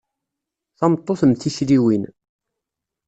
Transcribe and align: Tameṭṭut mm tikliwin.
Tameṭṭut 0.77 1.21
mm 1.25 1.33
tikliwin. 1.35 2.03